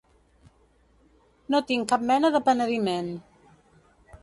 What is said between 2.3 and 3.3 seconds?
de penediment.